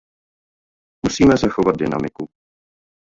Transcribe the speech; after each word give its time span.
Musíme 1.05 1.37
zachovat 1.37 1.77
dynamiku. 1.77 2.27